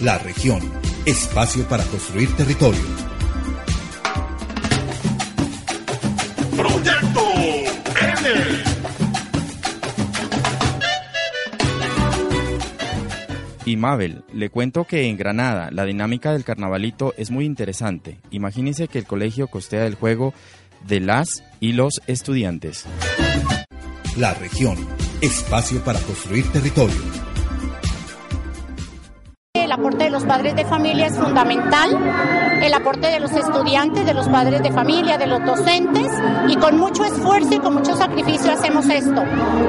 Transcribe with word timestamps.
La 0.00 0.16
región, 0.16 0.60
espacio 1.06 1.64
para 1.66 1.82
construir 1.82 2.32
territorio. 2.36 2.80
Proyecto 6.56 7.20
N. 8.00 8.28
Y 13.64 13.76
Mabel, 13.76 14.22
le 14.32 14.50
cuento 14.50 14.84
que 14.84 15.08
en 15.08 15.16
Granada 15.16 15.70
la 15.72 15.84
dinámica 15.84 16.32
del 16.32 16.44
carnavalito 16.44 17.12
es 17.16 17.32
muy 17.32 17.44
interesante. 17.44 18.20
Imagínense 18.30 18.86
que 18.86 19.00
el 19.00 19.04
colegio 19.04 19.48
costea 19.48 19.84
el 19.84 19.96
juego 19.96 20.32
de 20.86 21.00
las 21.00 21.42
y 21.58 21.72
los 21.72 22.00
estudiantes. 22.06 22.84
La 24.16 24.32
región, 24.34 24.76
espacio 25.20 25.82
para 25.82 25.98
construir 25.98 26.46
territorio. 26.52 27.17
Aporte 29.78 30.04
de 30.04 30.10
los 30.10 30.24
padres 30.24 30.56
de 30.56 30.64
familia 30.64 31.06
es 31.06 31.16
fundamental, 31.16 31.96
el 32.60 32.74
aporte 32.74 33.06
de 33.06 33.20
los 33.20 33.30
estudiantes, 33.30 34.04
de 34.04 34.12
los 34.12 34.26
padres 34.28 34.60
de 34.60 34.72
familia, 34.72 35.16
de 35.18 35.28
los 35.28 35.44
docentes 35.44 36.10
y 36.48 36.56
con 36.56 36.76
mucho 36.76 37.04
esfuerzo 37.04 37.54
y 37.54 37.60
con 37.60 37.74
mucho 37.74 37.94
sacrificio 37.94 38.50
hacemos 38.50 38.88
esto. 38.88 39.22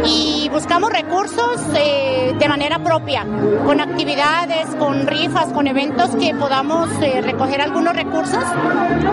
Y 0.04 0.50
buscamos 0.50 0.92
recursos 0.92 1.62
eh, 1.78 2.34
de 2.40 2.50
manera 2.50 2.80
propia, 2.80 3.24
con 3.68 3.80
actividades, 3.80 4.66
con 4.80 5.06
rifas, 5.06 5.54
con 5.54 5.68
eventos 5.68 6.10
que 6.16 6.34
podamos 6.34 6.90
eh, 7.04 7.22
recoger 7.22 7.62
algunos 7.62 7.96
recursos 7.96 8.44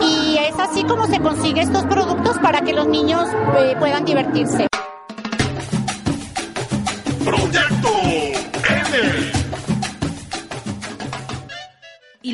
y 0.01 0.39
es 0.39 0.59
así 0.59 0.83
como 0.85 1.07
se 1.09 1.21
consigue 1.21 1.61
estos 1.61 1.85
productos 1.85 2.39
para 2.39 2.63
que 2.63 2.73
los 2.73 2.89
niños 2.89 3.29
eh, 3.59 3.77
puedan 3.79 4.07
divertirse. 4.07 4.67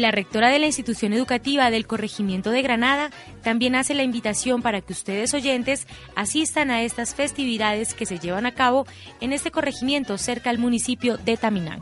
La 0.02 0.10
rectora 0.10 0.50
de 0.50 0.58
la 0.58 0.66
institución 0.66 1.12
educativa 1.12 1.70
del 1.70 1.86
Corregimiento 1.86 2.50
de 2.50 2.60
Granada 2.60 3.10
también 3.42 3.76
hace 3.76 3.94
la 3.94 4.02
invitación 4.02 4.60
para 4.60 4.80
que 4.80 4.92
ustedes 4.92 5.32
oyentes 5.32 5.86
asistan 6.16 6.70
a 6.70 6.82
estas 6.82 7.14
festividades 7.14 7.94
que 7.94 8.04
se 8.04 8.18
llevan 8.18 8.44
a 8.44 8.52
cabo 8.52 8.84
en 9.20 9.32
este 9.32 9.50
corregimiento 9.50 10.18
cerca 10.18 10.50
al 10.50 10.58
municipio 10.58 11.16
de 11.18 11.36
Taminán. 11.36 11.80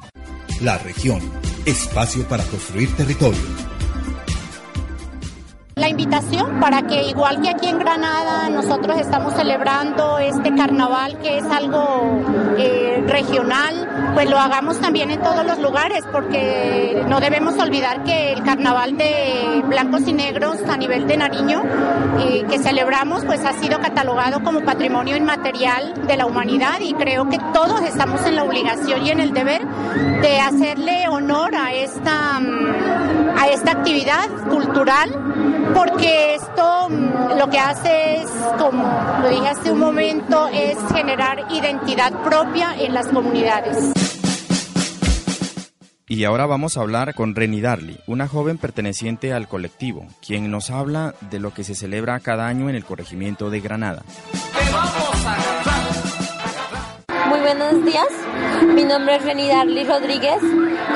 La 0.60 0.76
región, 0.76 1.20
espacio 1.64 2.28
para 2.28 2.44
construir 2.44 2.94
territorio. 2.94 3.40
La 5.80 5.88
invitación 5.88 6.60
para 6.60 6.82
que 6.82 7.04
igual 7.04 7.40
que 7.40 7.48
aquí 7.48 7.66
en 7.66 7.78
Granada 7.78 8.50
nosotros 8.50 8.98
estamos 8.98 9.32
celebrando 9.32 10.18
este 10.18 10.54
carnaval 10.54 11.18
que 11.20 11.38
es 11.38 11.44
algo 11.46 12.20
eh, 12.58 13.02
regional, 13.06 14.12
pues 14.12 14.28
lo 14.28 14.38
hagamos 14.38 14.78
también 14.78 15.10
en 15.10 15.22
todos 15.22 15.42
los 15.46 15.58
lugares 15.58 16.04
porque 16.12 17.02
no 17.08 17.18
debemos 17.18 17.58
olvidar 17.58 18.04
que 18.04 18.34
el 18.34 18.42
carnaval 18.42 18.98
de 18.98 19.62
blancos 19.68 20.06
y 20.06 20.12
negros 20.12 20.58
a 20.68 20.76
nivel 20.76 21.06
de 21.06 21.16
Nariño 21.16 21.62
eh, 22.18 22.44
que 22.50 22.58
celebramos 22.58 23.24
pues 23.24 23.42
ha 23.46 23.54
sido 23.54 23.80
catalogado 23.80 24.44
como 24.44 24.60
patrimonio 24.60 25.16
inmaterial 25.16 25.94
de 26.06 26.16
la 26.18 26.26
humanidad 26.26 26.80
y 26.80 26.92
creo 26.92 27.30
que 27.30 27.38
todos 27.54 27.80
estamos 27.80 28.26
en 28.26 28.36
la 28.36 28.44
obligación 28.44 29.06
y 29.06 29.10
en 29.12 29.20
el 29.20 29.32
deber 29.32 29.66
de 30.20 30.40
hacerle 30.40 31.08
honor 31.08 31.56
a 31.56 31.72
esta, 31.72 32.36
a 32.36 33.48
esta 33.48 33.70
actividad 33.72 34.28
cultural 34.50 35.10
porque 35.74 36.34
esto 36.34 36.88
mm, 36.88 37.38
lo 37.38 37.48
que 37.50 37.58
hace 37.58 38.22
es, 38.22 38.30
como 38.58 38.84
lo 39.22 39.28
dije 39.28 39.48
hace 39.48 39.72
un 39.72 39.78
momento, 39.78 40.48
es 40.48 40.76
generar 40.92 41.46
identidad 41.50 42.12
propia 42.22 42.74
en 42.78 42.94
las 42.94 43.08
comunidades. 43.08 43.92
Y 46.06 46.24
ahora 46.24 46.46
vamos 46.46 46.76
a 46.76 46.80
hablar 46.80 47.14
con 47.14 47.36
Reni 47.36 47.60
Darly, 47.60 48.00
una 48.08 48.26
joven 48.26 48.58
perteneciente 48.58 49.32
al 49.32 49.46
colectivo, 49.46 50.08
quien 50.26 50.50
nos 50.50 50.70
habla 50.70 51.14
de 51.30 51.38
lo 51.38 51.54
que 51.54 51.62
se 51.62 51.76
celebra 51.76 52.18
cada 52.18 52.48
año 52.48 52.68
en 52.68 52.74
el 52.74 52.84
corregimiento 52.84 53.48
de 53.48 53.60
Granada. 53.60 54.02
Buenos 57.42 57.84
días, 57.84 58.08
mi 58.62 58.84
nombre 58.84 59.16
es 59.16 59.24
Reni 59.24 59.48
Darly 59.48 59.84
Rodríguez, 59.84 60.40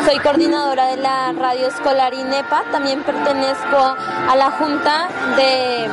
soy 0.04 0.18
coordinadora 0.18 0.88
de 0.88 0.98
la 0.98 1.32
radio 1.32 1.68
escolar 1.68 2.12
INEPA, 2.12 2.64
también 2.70 3.02
pertenezco 3.02 3.76
a 3.78 4.36
la 4.36 4.50
junta 4.50 5.08
de 5.36 5.86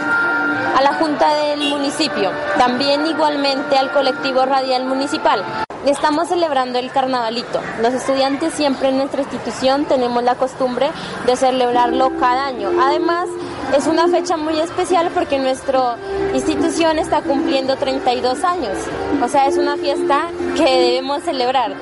a 0.75 0.81
la 0.81 0.93
junta 0.95 1.33
del 1.35 1.69
municipio, 1.69 2.31
también 2.57 3.05
igualmente 3.07 3.77
al 3.77 3.91
colectivo 3.91 4.45
radial 4.45 4.85
municipal. 4.85 5.43
Estamos 5.85 6.27
celebrando 6.27 6.79
el 6.79 6.91
carnavalito. 6.91 7.59
Los 7.81 7.93
estudiantes 7.93 8.53
siempre 8.53 8.89
en 8.89 8.97
nuestra 8.97 9.21
institución 9.21 9.85
tenemos 9.85 10.21
la 10.23 10.35
costumbre 10.35 10.91
de 11.25 11.35
celebrarlo 11.35 12.11
cada 12.19 12.45
año. 12.45 12.69
Además, 12.79 13.27
es 13.75 13.87
una 13.87 14.07
fecha 14.07 14.37
muy 14.37 14.59
especial 14.59 15.09
porque 15.13 15.39
nuestra 15.39 15.97
institución 16.33 16.99
está 16.99 17.21
cumpliendo 17.21 17.75
32 17.75 18.43
años. 18.43 18.77
O 19.23 19.27
sea, 19.27 19.47
es 19.47 19.57
una 19.57 19.77
fiesta 19.77 20.29
que 20.55 20.63
debemos 20.63 21.23
celebrar. 21.23 21.81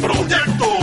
Proyecto 0.00 0.81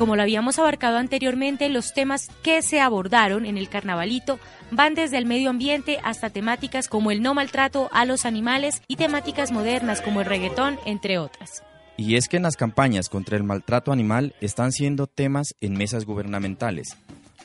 como 0.00 0.16
lo 0.16 0.22
habíamos 0.22 0.58
abarcado 0.58 0.96
anteriormente, 0.96 1.68
los 1.68 1.92
temas 1.92 2.28
que 2.42 2.62
se 2.62 2.80
abordaron 2.80 3.44
en 3.44 3.58
el 3.58 3.68
carnavalito 3.68 4.40
van 4.70 4.94
desde 4.94 5.18
el 5.18 5.26
medio 5.26 5.50
ambiente 5.50 5.98
hasta 6.02 6.30
temáticas 6.30 6.88
como 6.88 7.10
el 7.10 7.20
no 7.20 7.34
maltrato 7.34 7.90
a 7.92 8.06
los 8.06 8.24
animales 8.24 8.80
y 8.88 8.96
temáticas 8.96 9.52
modernas 9.52 10.00
como 10.00 10.22
el 10.22 10.26
reggaetón, 10.26 10.78
entre 10.86 11.18
otras. 11.18 11.62
Y 11.98 12.16
es 12.16 12.28
que 12.28 12.38
en 12.38 12.44
las 12.44 12.56
campañas 12.56 13.10
contra 13.10 13.36
el 13.36 13.44
maltrato 13.44 13.92
animal 13.92 14.34
están 14.40 14.72
siendo 14.72 15.06
temas 15.06 15.54
en 15.60 15.74
mesas 15.74 16.06
gubernamentales. 16.06 16.96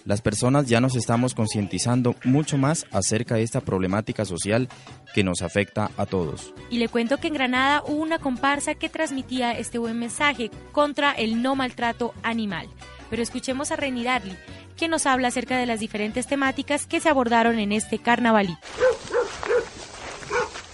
Las 0.05 0.21
personas 0.21 0.67
ya 0.67 0.79
nos 0.81 0.95
estamos 0.95 1.33
concientizando 1.33 2.15
mucho 2.23 2.59
más 2.59 2.85
acerca 2.91 3.35
de 3.35 3.41
esta 3.41 3.59
problemática 3.59 4.23
social 4.23 4.69
que 5.15 5.23
nos 5.23 5.41
afecta 5.41 5.89
a 5.97 6.05
todos. 6.05 6.53
Y 6.69 6.77
le 6.77 6.89
cuento 6.89 7.17
que 7.17 7.27
en 7.27 7.33
Granada 7.33 7.81
hubo 7.87 8.03
una 8.03 8.19
comparsa 8.19 8.75
que 8.75 8.87
transmitía 8.87 9.53
este 9.53 9.79
buen 9.79 9.97
mensaje 9.97 10.51
contra 10.71 11.11
el 11.11 11.41
no 11.41 11.55
maltrato 11.55 12.13
animal. 12.21 12.67
Pero 13.09 13.23
escuchemos 13.23 13.71
a 13.71 13.77
Reni 13.77 14.03
Darly, 14.03 14.35
quien 14.77 14.91
nos 14.91 15.07
habla 15.07 15.29
acerca 15.29 15.57
de 15.57 15.65
las 15.65 15.79
diferentes 15.79 16.27
temáticas 16.27 16.85
que 16.85 16.99
se 16.99 17.09
abordaron 17.09 17.57
en 17.57 17.71
este 17.71 17.97
carnavalito. 17.97 18.59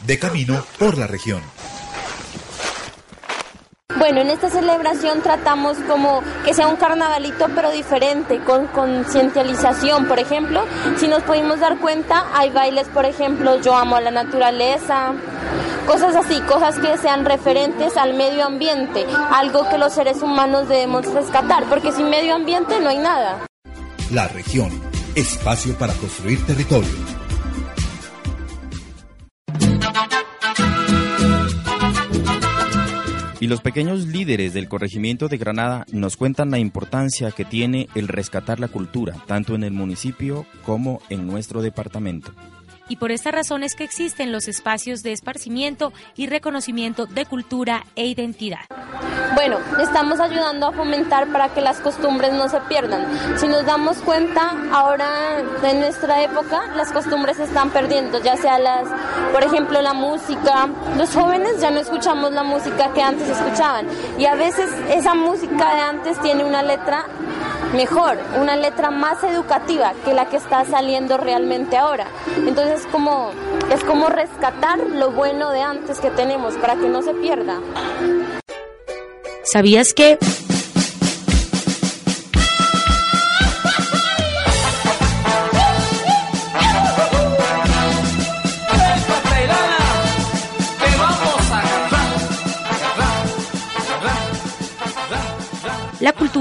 De 0.06 0.20
camino 0.20 0.62
por 0.78 0.98
la 0.98 1.08
región. 1.08 1.42
Bueno, 3.98 4.22
en 4.22 4.30
esta 4.30 4.50
celebración 4.50 5.22
tratamos 5.22 5.78
como 5.88 6.22
que 6.46 6.54
sea 6.54 6.68
un 6.68 6.76
carnavalito 6.76 7.48
pero 7.54 7.70
diferente, 7.72 8.40
con 8.40 8.68
concientización. 8.68 10.08
Por 10.08 10.20
ejemplo, 10.20 10.64
si 10.98 11.08
nos 11.08 11.24
pudimos 11.24 11.60
dar 11.60 11.78
cuenta, 11.78 12.26
hay 12.34 12.50
bailes, 12.50 12.88
por 12.88 13.06
ejemplo, 13.06 13.60
yo 13.62 13.76
amo 13.76 13.98
a 13.98 14.02
la 14.02 14.12
naturaleza, 14.12 15.14
cosas 15.86 16.16
así, 16.16 16.40
cosas 16.42 16.80
que 16.80 16.98
sean 16.98 17.26
referentes 17.26 17.98
al 17.98 18.14
medio 18.14 18.46
ambiente, 18.46 19.06
algo 19.32 19.68
que 19.70 19.78
los 19.78 19.94
seres 19.94 20.22
humanos 20.22 20.70
debemos 20.70 21.06
rescatar, 21.14 21.66
porque 21.66 21.92
sin 21.92 22.10
medio 22.10 22.36
ambiente 22.36 22.80
no 22.80 22.90
hay 22.90 22.98
nada. 22.98 23.46
La 24.12 24.28
región, 24.28 24.70
espacio 25.16 25.78
para 25.78 25.94
construir 25.94 26.46
territorio. 26.46 27.21
Y 33.42 33.48
los 33.48 33.60
pequeños 33.60 34.06
líderes 34.06 34.54
del 34.54 34.70
corregimiento 34.70 35.28
de 35.28 35.40
Granada 35.40 35.88
nos 35.92 36.16
cuentan 36.16 36.52
la 36.52 36.60
importancia 36.60 37.32
que 37.32 37.44
tiene 37.44 37.90
el 37.96 38.08
rescatar 38.08 38.60
la 38.60 38.68
cultura, 38.68 39.16
tanto 39.26 39.56
en 39.56 39.64
el 39.64 39.72
municipio 39.72 40.46
como 40.64 41.02
en 41.10 41.26
nuestro 41.26 41.64
departamento. 41.64 42.34
Y 42.92 42.98
por 42.98 43.14
esta 43.14 43.32
razón 43.32 43.64
es 43.64 43.74
que 43.74 43.86
existen 43.86 44.34
los 44.34 44.50
espacios 44.50 45.02
de 45.02 45.14
esparcimiento 45.14 45.94
y 46.18 46.28
reconocimiento 46.28 47.06
de 47.06 47.26
cultura 47.26 47.86
e 47.96 48.06
identidad. 48.06 48.66
Bueno, 49.34 49.60
estamos 49.82 50.20
ayudando 50.20 50.68
a 50.68 50.72
fomentar 50.74 51.32
para 51.32 51.48
que 51.54 51.62
las 51.62 51.80
costumbres 51.80 52.34
no 52.34 52.50
se 52.50 52.60
pierdan. 52.68 53.08
Si 53.40 53.48
nos 53.48 53.66
damos 53.66 53.96
cuenta, 54.00 54.58
ahora 54.74 55.40
en 55.64 55.80
nuestra 55.80 56.22
época 56.22 56.68
las 56.76 56.92
costumbres 56.92 57.38
se 57.38 57.46
están 57.46 57.70
perdiendo, 57.70 58.22
ya 58.22 58.36
sea 58.36 58.60
las, 58.60 58.90
por 59.32 59.42
ejemplo, 59.42 59.82
la 59.82 59.94
música. 59.94 60.68
Los 60.98 61.12
jóvenes 61.12 61.62
ya 61.62 61.72
no 61.72 61.80
escuchamos 61.80 62.34
la 62.34 62.44
música 62.44 62.92
que 62.92 63.02
antes 63.02 63.30
escuchaban 63.30 63.88
y 64.20 64.26
a 64.26 64.36
veces 64.36 64.70
esa 64.90 65.14
música 65.14 65.76
de 65.76 65.82
antes 65.82 66.20
tiene 66.20 66.44
una 66.44 66.62
letra 66.62 67.06
mejor, 67.74 68.18
una 68.40 68.56
letra 68.56 68.92
más 68.92 69.24
educativa 69.24 69.94
que 70.04 70.14
la 70.14 70.28
que 70.28 70.38
está 70.38 70.66
saliendo 70.66 71.18
realmente 71.18 71.78
ahora. 71.78 72.08
Entonces 72.48 72.86
como 72.92 73.32
es 73.74 73.84
como 73.84 74.08
rescatar 74.08 74.80
lo 74.80 75.12
bueno 75.12 75.52
de 75.52 75.62
antes 75.62 76.00
que 76.00 76.10
tenemos 76.10 76.56
para 76.56 76.76
que 76.76 76.88
no 76.88 77.02
se 77.02 77.14
pierda. 77.14 77.60
¿Sabías 79.44 79.94
que 79.94 80.18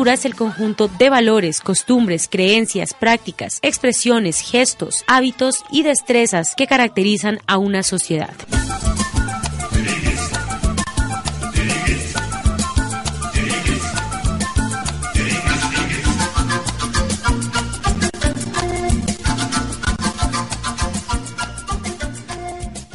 es 0.09 0.25
el 0.25 0.35
conjunto 0.35 0.89
de 0.89 1.11
valores, 1.11 1.61
costumbres, 1.61 2.29
creencias, 2.29 2.95
prácticas, 2.95 3.59
expresiones, 3.63 4.41
gestos, 4.41 5.05
hábitos 5.07 5.65
y 5.71 5.83
destrezas 5.83 6.55
que 6.57 6.67
caracterizan 6.67 7.41
a 7.47 7.59
una 7.59 7.83
sociedad. 7.83 8.35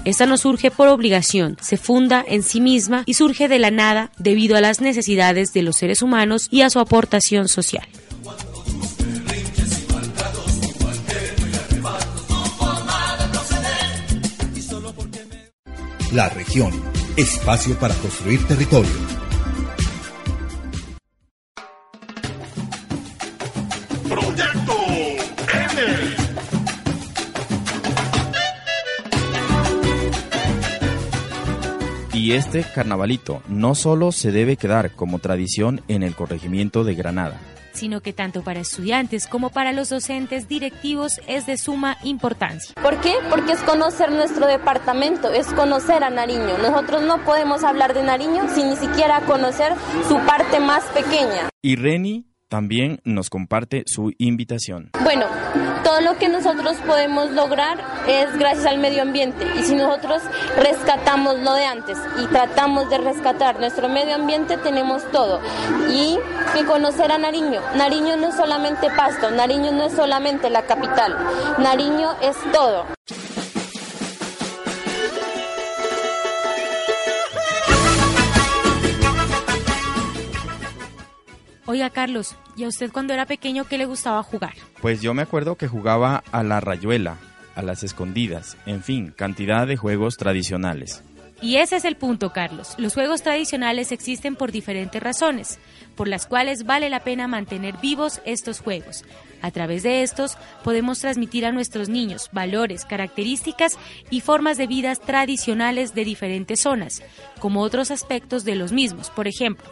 Esta 0.05 0.27
no 0.27 0.37
surge 0.37 0.69
por 0.69 0.87
obligación, 0.87 1.57
se 1.61 1.77
funda 1.77 2.23
en 2.27 2.43
sí 2.43 2.61
misma 2.61 3.01
y 3.07 3.15
surge 3.15 3.47
de 3.47 3.57
la 3.57 3.71
nada 3.71 4.11
debido 4.19 4.55
a 4.55 4.61
las 4.61 4.79
necesidades 4.79 5.51
de 5.51 5.63
los 5.63 5.77
seres 5.77 6.03
humanos 6.03 6.47
y 6.51 6.61
a 6.61 6.69
su 6.69 6.79
aportación 6.79 7.47
social. 7.47 7.87
La 16.13 16.29
región, 16.29 16.71
espacio 17.17 17.77
para 17.79 17.95
construir 17.95 18.47
territorio. 18.47 19.14
Y 32.25 32.31
este 32.31 32.63
carnavalito 32.63 33.43
no 33.47 33.75
solo 33.75 34.11
se 34.11 34.31
debe 34.31 34.57
quedar 34.57 34.89
como 34.95 35.19
tradición 35.19 35.83
en 35.87 36.01
el 36.01 36.15
corregimiento 36.15 36.83
de 36.83 36.95
Granada, 36.95 37.39
sino 37.71 38.01
que 38.01 38.13
tanto 38.13 38.41
para 38.41 38.61
estudiantes 38.61 39.27
como 39.27 39.51
para 39.51 39.73
los 39.73 39.89
docentes 39.89 40.47
directivos 40.47 41.21
es 41.27 41.45
de 41.45 41.55
suma 41.55 41.97
importancia. 42.03 42.73
¿Por 42.81 42.99
qué? 42.99 43.13
Porque 43.29 43.51
es 43.51 43.59
conocer 43.61 44.11
nuestro 44.11 44.47
departamento, 44.47 45.31
es 45.31 45.45
conocer 45.53 46.03
a 46.03 46.09
Nariño. 46.09 46.57
Nosotros 46.63 47.03
no 47.03 47.23
podemos 47.23 47.63
hablar 47.63 47.93
de 47.93 48.01
Nariño 48.01 48.47
sin 48.55 48.71
ni 48.71 48.75
siquiera 48.75 49.21
conocer 49.27 49.73
su 50.07 50.17
parte 50.25 50.59
más 50.59 50.83
pequeña. 50.85 51.49
Y 51.61 51.75
Reni 51.75 52.25
también 52.47 53.01
nos 53.03 53.29
comparte 53.29 53.83
su 53.85 54.13
invitación. 54.17 54.89
Bueno, 55.03 55.27
todo 55.83 56.01
lo 56.01 56.17
que 56.17 56.29
nosotros 56.29 56.77
podemos 56.85 57.31
lograr 57.31 57.77
es 58.07 58.37
gracias 58.37 58.65
al 58.65 58.79
medio 58.79 59.01
ambiente 59.01 59.45
y 59.57 59.63
si 59.63 59.75
nosotros 59.75 60.21
rescatamos 60.57 61.39
lo 61.39 61.53
de 61.53 61.65
antes 61.65 61.97
y 62.21 62.25
tratamos 62.27 62.89
de 62.89 62.97
rescatar 62.97 63.59
nuestro 63.59 63.89
medio 63.89 64.15
ambiente 64.15 64.57
tenemos 64.57 65.03
todo 65.11 65.39
y 65.89 66.17
que 66.53 66.65
conocer 66.65 67.11
a 67.11 67.17
Nariño. 67.17 67.61
Nariño 67.75 68.15
no 68.17 68.27
es 68.27 68.35
solamente 68.35 68.89
Pasto, 68.89 69.31
Nariño 69.31 69.71
no 69.71 69.83
es 69.83 69.93
solamente 69.93 70.49
la 70.49 70.63
capital, 70.63 71.17
Nariño 71.57 72.11
es 72.21 72.35
todo. 72.51 72.85
Oiga, 81.67 81.89
Carlos, 81.89 82.35
¿y 82.55 82.63
a 82.63 82.67
usted 82.67 82.91
cuando 82.91 83.13
era 83.13 83.25
pequeño 83.25 83.65
qué 83.65 83.79
le 83.79 83.85
gustaba 83.85 84.21
jugar? 84.21 84.53
Pues 84.85 85.01
yo 85.01 85.15
me 85.15 85.23
acuerdo 85.23 85.55
que 85.55 85.67
jugaba 85.67 86.23
a 86.31 86.43
la 86.43 86.59
rayuela, 86.59 87.17
a 87.55 87.63
las 87.63 87.81
escondidas, 87.81 88.55
en 88.67 88.83
fin, 88.83 89.11
cantidad 89.17 89.65
de 89.65 89.77
juegos 89.77 90.15
tradicionales. 90.15 91.01
Y 91.41 91.55
ese 91.55 91.77
es 91.77 91.85
el 91.85 91.95
punto, 91.95 92.31
Carlos. 92.31 92.75
Los 92.77 92.93
juegos 92.93 93.23
tradicionales 93.23 93.91
existen 93.91 94.35
por 94.35 94.51
diferentes 94.51 95.01
razones, 95.01 95.57
por 95.95 96.07
las 96.07 96.27
cuales 96.27 96.67
vale 96.67 96.91
la 96.91 96.99
pena 96.99 97.27
mantener 97.27 97.77
vivos 97.81 98.21
estos 98.25 98.59
juegos. 98.59 99.05
A 99.41 99.49
través 99.49 99.81
de 99.81 100.03
estos 100.03 100.37
podemos 100.63 100.99
transmitir 100.99 101.47
a 101.47 101.51
nuestros 101.51 101.89
niños 101.89 102.29
valores, 102.31 102.85
características 102.85 103.79
y 104.11 104.21
formas 104.21 104.55
de 104.59 104.67
vida 104.67 104.93
tradicionales 104.95 105.95
de 105.95 106.05
diferentes 106.05 106.59
zonas, 106.59 107.01
como 107.39 107.61
otros 107.61 107.89
aspectos 107.89 108.45
de 108.45 108.53
los 108.53 108.71
mismos. 108.71 109.09
Por 109.09 109.27
ejemplo, 109.27 109.65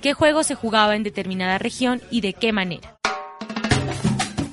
qué 0.00 0.12
juego 0.14 0.44
se 0.44 0.54
jugaba 0.54 0.94
en 0.94 1.02
determinada 1.02 1.58
región 1.58 2.00
y 2.12 2.20
de 2.20 2.34
qué 2.34 2.52
manera. 2.52 2.98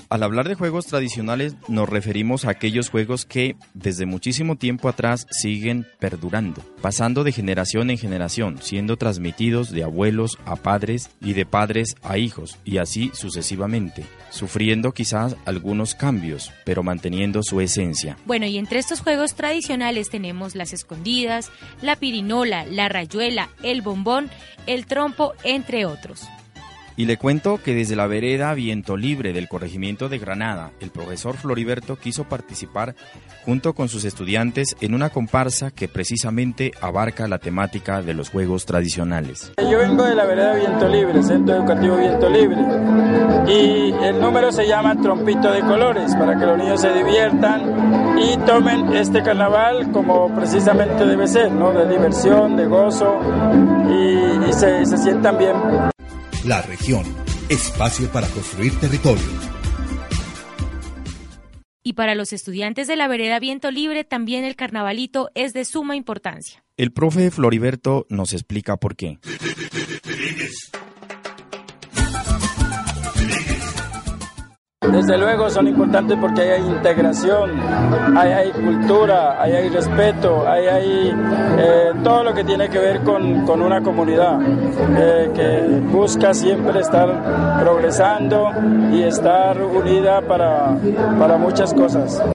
Al 0.07 0.21
hablar 0.21 0.47
de 0.47 0.55
juegos 0.55 0.85
tradicionales 0.85 1.55
nos 1.67 1.89
referimos 1.89 2.45
a 2.45 2.51
aquellos 2.51 2.89
juegos 2.89 3.25
que 3.25 3.55
desde 3.73 4.05
muchísimo 4.05 4.55
tiempo 4.55 4.87
atrás 4.87 5.25
siguen 5.31 5.87
perdurando, 5.99 6.61
pasando 6.81 7.23
de 7.23 7.31
generación 7.31 7.89
en 7.89 7.97
generación, 7.97 8.59
siendo 8.61 8.97
transmitidos 8.97 9.71
de 9.71 9.83
abuelos 9.83 10.37
a 10.45 10.57
padres 10.57 11.09
y 11.21 11.33
de 11.33 11.45
padres 11.47 11.95
a 12.03 12.19
hijos, 12.19 12.57
y 12.63 12.77
así 12.77 13.09
sucesivamente, 13.13 14.05
sufriendo 14.29 14.91
quizás 14.91 15.35
algunos 15.45 15.95
cambios, 15.95 16.51
pero 16.65 16.83
manteniendo 16.83 17.41
su 17.41 17.59
esencia. 17.59 18.17
Bueno, 18.25 18.45
y 18.45 18.59
entre 18.59 18.77
estos 18.77 19.01
juegos 19.01 19.33
tradicionales 19.33 20.09
tenemos 20.09 20.55
las 20.55 20.71
escondidas, 20.71 21.51
la 21.81 21.95
pirinola, 21.95 22.65
la 22.65 22.89
rayuela, 22.89 23.49
el 23.63 23.81
bombón, 23.81 24.29
el 24.67 24.85
trompo, 24.85 25.33
entre 25.43 25.85
otros. 25.85 26.27
Y 26.97 27.05
le 27.05 27.17
cuento 27.17 27.59
que 27.61 27.75
desde 27.75 27.97
la 27.97 28.07
vereda 28.07 28.53
Viento 28.53 28.95
Libre 28.95 29.33
del 29.33 29.49
corregimiento 29.49 30.07
de 30.07 30.17
Granada, 30.17 30.71
el 30.79 30.91
profesor 30.91 31.35
Floriberto 31.35 31.97
quiso 31.97 32.23
participar 32.23 32.95
junto 33.43 33.73
con 33.73 33.89
sus 33.89 34.05
estudiantes 34.05 34.77
en 34.79 34.93
una 34.93 35.09
comparsa 35.09 35.71
que 35.71 35.89
precisamente 35.89 36.71
abarca 36.79 37.27
la 37.27 37.39
temática 37.39 38.01
de 38.01 38.13
los 38.13 38.29
juegos 38.29 38.65
tradicionales. 38.65 39.51
Yo 39.57 39.77
vengo 39.77 40.03
de 40.03 40.15
la 40.15 40.23
vereda 40.23 40.55
Viento 40.55 40.87
Libre, 40.87 41.21
Centro 41.21 41.55
Educativo 41.55 41.97
Viento 41.97 42.29
Libre, 42.29 42.61
y 43.47 43.93
el 44.05 44.21
número 44.21 44.53
se 44.53 44.65
llama 44.65 44.95
Trompito 45.01 45.51
de 45.51 45.59
Colores, 45.61 46.15
para 46.15 46.39
que 46.39 46.45
los 46.45 46.57
niños 46.57 46.79
se 46.79 46.93
diviertan 46.93 48.17
y 48.17 48.37
tomen 48.45 48.93
este 48.93 49.21
carnaval 49.21 49.91
como 49.91 50.33
precisamente 50.33 51.05
debe 51.05 51.27
ser, 51.27 51.51
¿no? 51.51 51.73
de 51.73 51.89
diversión, 51.89 52.55
de 52.55 52.65
gozo, 52.65 53.19
y, 53.89 54.53
se, 54.53 54.85
se 54.85 54.97
sientan 54.97 55.37
bien. 55.37 55.94
La 56.45 56.61
región, 56.61 57.03
espacio 57.49 58.07
para 58.11 58.27
construir 58.27 58.79
territorio. 58.79 59.23
Y 61.81 61.93
para 61.93 62.13
los 62.13 62.33
estudiantes 62.33 62.87
de 62.87 62.95
la 62.95 63.07
vereda 63.07 63.39
Viento 63.39 63.71
Libre 63.71 64.03
también 64.03 64.45
el 64.45 64.55
carnavalito 64.55 65.31
es 65.33 65.53
de 65.53 65.65
suma 65.65 65.95
importancia. 65.95 66.63
El 66.77 66.91
profe 66.91 67.31
Floriberto 67.31 68.05
nos 68.09 68.31
explica 68.33 68.77
por 68.77 68.95
qué. 68.95 69.17
Desde 74.91 75.17
luego 75.17 75.49
son 75.49 75.67
importantes 75.67 76.17
porque 76.19 76.41
hay 76.41 76.61
integración, 76.61 77.51
ahí 78.17 78.31
hay 78.31 78.51
cultura, 78.51 79.41
ahí 79.41 79.53
hay 79.53 79.69
respeto, 79.69 80.47
ahí 80.47 80.67
hay 80.67 81.13
eh, 81.57 81.91
todo 82.03 82.23
lo 82.23 82.33
que 82.33 82.43
tiene 82.43 82.69
que 82.69 82.79
ver 82.79 83.01
con, 83.01 83.45
con 83.45 83.61
una 83.61 83.81
comunidad 83.81 84.39
eh, 84.97 85.31
que 85.33 85.79
busca 85.91 86.33
siempre 86.33 86.79
estar 86.79 87.59
progresando 87.61 88.51
y 88.91 89.03
estar 89.03 89.61
unida 89.61 90.21
para, 90.21 90.75
para 91.19 91.37
muchas 91.37 91.73
cosas. 91.73 92.34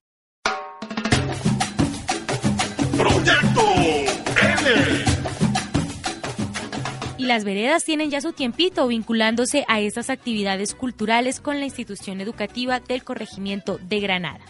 Las 7.31 7.45
veredas 7.45 7.85
tienen 7.85 8.11
ya 8.11 8.21
su 8.21 8.33
tiempito 8.33 8.89
vinculándose 8.89 9.65
a 9.69 9.79
estas 9.79 10.11
actividades 10.11 10.75
culturales 10.75 11.39
con 11.39 11.61
la 11.61 11.65
institución 11.65 12.21
educativa 12.21 12.81
del 12.81 13.05
corregimiento 13.05 13.79
de 13.79 14.01
Granada. 14.01 14.45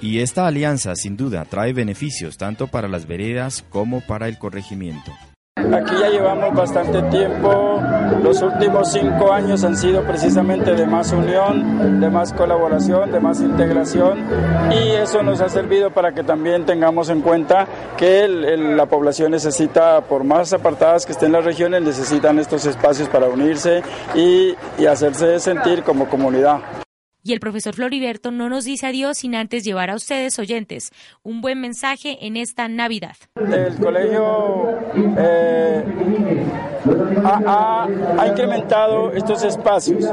Y 0.00 0.18
esta 0.18 0.48
alianza 0.48 0.96
sin 0.96 1.16
duda 1.16 1.44
trae 1.44 1.72
beneficios 1.72 2.36
tanto 2.36 2.66
para 2.66 2.88
las 2.88 3.06
veredas 3.06 3.64
como 3.70 4.00
para 4.00 4.26
el 4.26 4.38
corregimiento. 4.38 5.12
Aquí 5.72 5.94
ya 5.98 6.08
llevamos 6.08 6.54
bastante 6.54 7.00
tiempo, 7.10 7.80
los 8.22 8.42
últimos 8.42 8.90
cinco 8.90 9.32
años 9.32 9.64
han 9.64 9.76
sido 9.76 10.02
precisamente 10.02 10.74
de 10.74 10.86
más 10.86 11.12
unión, 11.12 12.00
de 12.00 12.10
más 12.10 12.32
colaboración, 12.32 13.12
de 13.12 13.20
más 13.20 13.40
integración 13.40 14.24
y 14.70 14.90
eso 14.90 15.22
nos 15.22 15.40
ha 15.40 15.48
servido 15.48 15.90
para 15.90 16.12
que 16.12 16.24
también 16.24 16.66
tengamos 16.66 17.08
en 17.10 17.20
cuenta 17.20 17.66
que 17.96 18.28
la 18.28 18.86
población 18.86 19.32
necesita, 19.32 20.02
por 20.02 20.24
más 20.24 20.52
apartadas 20.52 21.06
que 21.06 21.12
estén 21.12 21.32
las 21.32 21.44
regiones, 21.44 21.82
necesitan 21.82 22.38
estos 22.38 22.66
espacios 22.66 23.08
para 23.08 23.28
unirse 23.28 23.82
y 24.14 24.56
hacerse 24.86 25.38
sentir 25.38 25.82
como 25.82 26.08
comunidad. 26.08 26.81
Y 27.24 27.32
el 27.32 27.40
profesor 27.40 27.74
Floriberto 27.74 28.32
no 28.32 28.48
nos 28.48 28.64
dice 28.64 28.86
adiós 28.86 29.18
sin 29.18 29.36
antes 29.36 29.62
llevar 29.62 29.90
a 29.90 29.94
ustedes, 29.94 30.38
oyentes, 30.38 30.90
un 31.22 31.40
buen 31.40 31.60
mensaje 31.60 32.18
en 32.26 32.36
esta 32.36 32.66
Navidad. 32.66 33.16
El 33.36 33.76
colegio 33.76 34.80
eh, 35.16 35.84
ha, 37.24 37.86
ha, 38.18 38.26
incrementado 38.26 39.12
estos 39.12 39.42
espacios. 39.44 40.04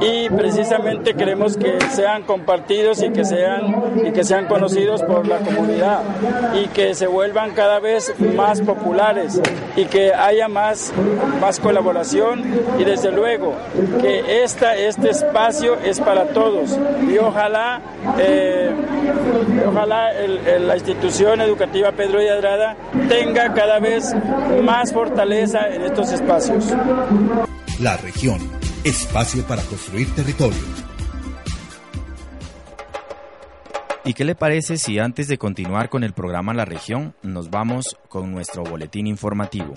Y 0.00 0.28
precisamente 0.30 1.14
queremos 1.14 1.56
que 1.56 1.78
sean 1.90 2.22
compartidos 2.22 3.02
y 3.02 3.10
que 3.10 3.24
sean, 3.24 3.74
y 4.04 4.12
que 4.12 4.24
sean 4.24 4.46
conocidos 4.46 5.02
por 5.02 5.26
la 5.26 5.38
comunidad 5.38 6.00
y 6.54 6.68
que 6.68 6.94
se 6.94 7.06
vuelvan 7.06 7.52
cada 7.52 7.80
vez 7.80 8.14
más 8.34 8.60
populares 8.60 9.40
y 9.76 9.84
que 9.86 10.14
haya 10.14 10.48
más, 10.48 10.92
más 11.40 11.60
colaboración. 11.60 12.42
Y 12.78 12.84
desde 12.84 13.12
luego 13.12 13.54
que 14.00 14.42
esta, 14.42 14.76
este 14.76 15.10
espacio 15.10 15.76
es 15.84 16.00
para 16.00 16.26
todos. 16.28 16.78
Y 17.08 17.18
ojalá, 17.18 17.80
eh, 18.18 18.70
ojalá 19.68 20.12
la 20.60 20.74
institución 20.74 21.40
educativa 21.40 21.92
Pedro 21.92 22.22
y 22.22 22.28
Adrada 22.28 22.76
tenga 23.08 23.52
cada 23.54 23.78
vez 23.78 24.14
más 24.62 24.92
fortaleza 24.92 25.68
en 25.68 25.82
estos 25.82 26.05
espacios. 26.12 26.72
La 27.80 27.96
región, 27.96 28.38
espacio 28.84 29.46
para 29.46 29.62
construir 29.62 30.14
territorio. 30.14 30.58
¿Y 34.04 34.14
qué 34.14 34.24
le 34.24 34.36
parece 34.36 34.76
si 34.76 35.00
antes 35.00 35.26
de 35.26 35.36
continuar 35.36 35.88
con 35.88 36.04
el 36.04 36.12
programa 36.12 36.54
La 36.54 36.64
región 36.64 37.16
nos 37.22 37.50
vamos 37.50 37.96
con 38.08 38.30
nuestro 38.30 38.62
boletín 38.62 39.08
informativo? 39.08 39.74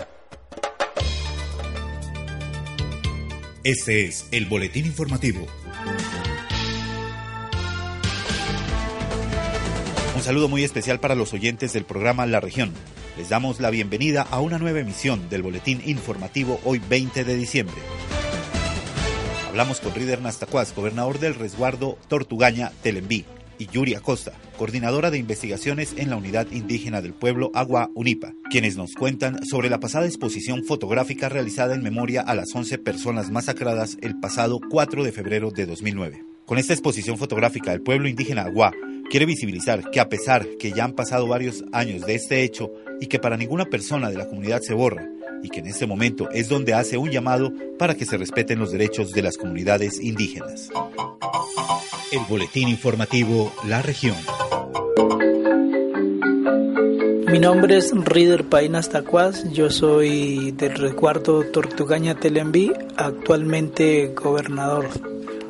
Este 3.64 4.06
es 4.06 4.28
el 4.30 4.46
boletín 4.46 4.86
informativo. 4.86 5.46
Un 10.14 10.22
saludo 10.22 10.48
muy 10.48 10.62
especial 10.64 11.00
para 11.00 11.14
los 11.14 11.32
oyentes 11.32 11.72
del 11.72 11.84
programa 11.84 12.24
La 12.26 12.40
región. 12.40 12.72
Les 13.16 13.28
damos 13.28 13.60
la 13.60 13.70
bienvenida 13.70 14.22
a 14.22 14.40
una 14.40 14.58
nueva 14.58 14.80
emisión 14.80 15.28
del 15.28 15.42
boletín 15.42 15.82
informativo 15.84 16.60
hoy 16.64 16.80
20 16.88 17.24
de 17.24 17.36
diciembre. 17.36 17.76
Hablamos 19.48 19.80
con 19.80 19.94
Rider 19.94 20.22
Nastacuaz, 20.22 20.74
gobernador 20.74 21.18
del 21.18 21.34
resguardo 21.34 21.98
Tortugaña 22.08 22.72
Telembí, 22.82 23.24
y 23.60 23.66
Yuri 23.66 23.94
Acosta, 23.94 24.32
coordinadora 24.56 25.10
de 25.10 25.18
investigaciones 25.18 25.94
en 25.98 26.08
la 26.08 26.16
Unidad 26.16 26.50
Indígena 26.50 27.02
del 27.02 27.12
Pueblo 27.12 27.50
Agua 27.52 27.90
Unipa, 27.94 28.32
quienes 28.50 28.76
nos 28.76 28.94
cuentan 28.94 29.44
sobre 29.44 29.68
la 29.68 29.80
pasada 29.80 30.06
exposición 30.06 30.64
fotográfica 30.64 31.28
realizada 31.28 31.74
en 31.74 31.82
memoria 31.82 32.22
a 32.22 32.34
las 32.34 32.54
11 32.54 32.78
personas 32.78 33.30
masacradas 33.30 33.98
el 34.00 34.18
pasado 34.18 34.60
4 34.70 35.04
de 35.04 35.12
febrero 35.12 35.50
de 35.50 35.66
2009. 35.66 36.24
Con 36.46 36.56
esta 36.56 36.72
exposición 36.72 37.18
fotográfica, 37.18 37.72
el 37.72 37.82
pueblo 37.82 38.08
indígena 38.08 38.42
Agua 38.42 38.72
quiere 39.10 39.26
visibilizar 39.26 39.90
que 39.90 40.00
a 40.00 40.08
pesar 40.08 40.46
que 40.58 40.72
ya 40.72 40.84
han 40.84 40.92
pasado 40.92 41.28
varios 41.28 41.62
años 41.72 42.06
de 42.06 42.14
este 42.14 42.42
hecho 42.42 42.72
y 43.00 43.06
que 43.06 43.18
para 43.18 43.36
ninguna 43.36 43.64
persona 43.64 44.10
de 44.10 44.18
la 44.18 44.28
comunidad 44.28 44.60
se 44.60 44.74
borra, 44.74 45.08
y 45.42 45.48
que 45.48 45.60
en 45.60 45.66
este 45.66 45.86
momento 45.86 46.28
es 46.30 46.48
donde 46.48 46.74
hace 46.74 46.98
un 46.98 47.10
llamado 47.10 47.52
para 47.78 47.94
que 47.94 48.04
se 48.04 48.18
respeten 48.18 48.58
los 48.58 48.72
derechos 48.72 49.12
de 49.12 49.22
las 49.22 49.36
comunidades 49.36 50.00
indígenas. 50.00 50.68
El 52.12 52.20
boletín 52.28 52.68
informativo 52.68 53.52
La 53.66 53.82
región. 53.82 54.16
Mi 57.32 57.38
nombre 57.38 57.76
es 57.76 57.92
Rider 57.92 58.44
Painas 58.44 58.88
Tacuaz, 58.88 59.50
yo 59.52 59.70
soy 59.70 60.50
del 60.50 60.74
resguardo 60.74 61.44
Tortugaña 61.44 62.16
Telembí, 62.16 62.72
actualmente 62.96 64.12
gobernador 64.14 64.88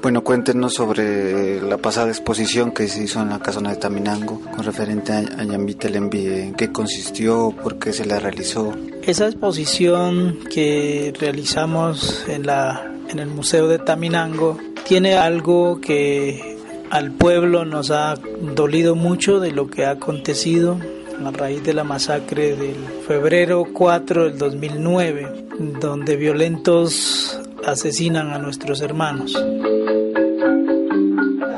bueno, 0.03 0.25
cuéntenos 0.25 0.75
sobre 0.75 1.61
la 1.61 1.77
pasada 1.77 2.09
exposición 2.09 2.73
que 2.73 2.89
se 2.89 3.03
hizo 3.03 3.21
en 3.21 3.31
la 3.31 3.39
casona 3.39 3.71
de 3.71 3.77
Taminango 3.77 4.41
con 4.41 4.65
referente 4.65 5.13
a 5.13 5.45
Yambi 5.45 5.75
Telembi, 5.75 6.27
en 6.27 6.55
qué 6.55 6.73
consistió, 6.73 7.55
por 7.63 7.79
qué 7.79 7.93
se 7.93 8.07
la 8.07 8.19
realizó. 8.19 8.75
Esa 9.03 9.27
exposición 9.27 10.39
que 10.53 11.13
realizamos 11.19 12.25
en, 12.29 12.47
la, 12.47 12.93
en 13.09 13.19
el 13.19 13.29
Museo 13.29 13.69
de 13.69 13.79
Taminango 13.79 14.59
tiene 14.87 15.15
algo 15.15 15.81
que 15.81 16.59
al 16.91 17.13
pueblo 17.13 17.65
nos 17.65 17.91
ha 17.91 18.15
dolido 18.55 18.97
mucho 18.97 19.39
de 19.39 19.53
lo 19.53 19.69
que 19.69 19.85
ha 19.85 19.91
acontecido 19.91 20.79
a 21.25 21.31
raíz 21.31 21.63
de 21.63 21.75
la 21.75 21.85
masacre 21.85 22.57
del 22.57 22.77
febrero 23.07 23.67
4 23.73 24.25
del 24.25 24.39
2009, 24.39 25.47
donde 25.81 26.17
violentos 26.17 27.40
asesinan 27.67 28.31
a 28.33 28.39
nuestros 28.39 28.81
hermanos. 28.81 29.35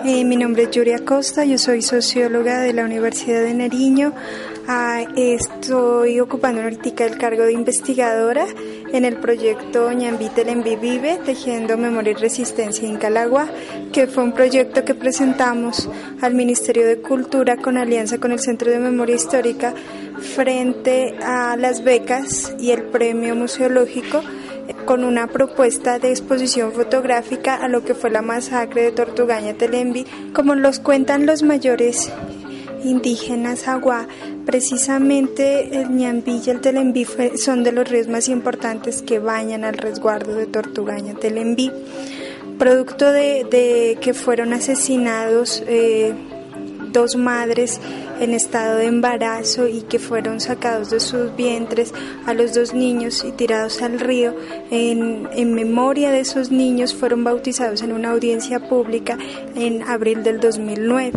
Eh, 0.04 0.24
mi 0.24 0.36
nombre 0.36 0.64
es 0.64 0.70
Yuri 0.70 0.92
Acosta, 0.92 1.44
yo 1.44 1.58
soy 1.58 1.80
socióloga 1.80 2.60
de 2.60 2.72
la 2.72 2.84
Universidad 2.84 3.42
de 3.42 3.54
Nariño. 3.54 4.12
Ah, 4.68 5.02
estoy 5.16 6.20
ocupando 6.20 6.62
ahorita 6.62 7.04
el 7.04 7.18
cargo 7.18 7.44
de 7.44 7.52
investigadora 7.52 8.44
en 8.92 9.04
el 9.04 9.16
proyecto 9.16 9.90
Ñambitel 9.90 10.48
en 10.48 10.62
Vive, 10.62 11.18
Tejiendo 11.24 11.78
Memoria 11.78 12.12
y 12.12 12.14
Resistencia 12.14 12.88
en 12.88 12.96
Calagua, 12.96 13.48
que 13.92 14.06
fue 14.06 14.24
un 14.24 14.32
proyecto 14.32 14.84
que 14.84 14.94
presentamos 14.94 15.88
al 16.20 16.34
Ministerio 16.34 16.86
de 16.86 16.98
Cultura 16.98 17.56
con 17.56 17.78
alianza 17.78 18.18
con 18.18 18.32
el 18.32 18.40
Centro 18.40 18.70
de 18.70 18.78
Memoria 18.78 19.16
Histórica 19.16 19.74
frente 20.20 21.16
a 21.22 21.56
las 21.56 21.82
becas 21.82 22.54
y 22.58 22.70
el 22.70 22.82
premio 22.82 23.34
museológico 23.34 24.22
con 24.84 25.04
una 25.04 25.26
propuesta 25.26 25.98
de 25.98 26.10
exposición 26.10 26.72
fotográfica 26.72 27.54
a 27.54 27.68
lo 27.68 27.84
que 27.84 27.94
fue 27.94 28.10
la 28.10 28.22
masacre 28.22 28.82
de 28.82 28.92
Tortugaña 28.92 29.54
Telembi, 29.54 30.04
como 30.34 30.54
los 30.54 30.78
cuentan 30.78 31.26
los 31.26 31.42
mayores 31.42 32.10
indígenas 32.84 33.68
agua. 33.68 34.06
Precisamente 34.44 35.80
el 35.80 35.90
Ñambí 35.90 36.40
y 36.44 36.50
el 36.50 36.60
Telembi 36.60 37.06
son 37.36 37.62
de 37.62 37.72
los 37.72 37.88
ríos 37.88 38.08
más 38.08 38.28
importantes 38.28 39.02
que 39.02 39.18
bañan 39.18 39.64
al 39.64 39.78
resguardo 39.78 40.34
de 40.34 40.46
Tortugaña 40.46 41.14
Telembi. 41.14 41.70
Producto 42.58 43.10
de, 43.10 43.98
que 44.00 44.14
fueron 44.14 44.52
asesinados 44.52 45.62
eh, 45.66 46.12
dos 46.92 47.16
madres 47.16 47.80
en 48.22 48.34
estado 48.34 48.76
de 48.76 48.86
embarazo 48.86 49.66
y 49.66 49.82
que 49.82 49.98
fueron 49.98 50.40
sacados 50.40 50.90
de 50.90 51.00
sus 51.00 51.34
vientres 51.36 51.92
a 52.24 52.34
los 52.34 52.54
dos 52.54 52.72
niños 52.72 53.24
y 53.26 53.32
tirados 53.32 53.82
al 53.82 53.98
río. 53.98 54.34
En, 54.70 55.28
en 55.32 55.54
memoria 55.54 56.10
de 56.10 56.20
esos 56.20 56.50
niños 56.50 56.94
fueron 56.94 57.24
bautizados 57.24 57.82
en 57.82 57.92
una 57.92 58.10
audiencia 58.10 58.68
pública 58.68 59.18
en 59.54 59.82
abril 59.82 60.22
del 60.22 60.40
2009 60.40 61.12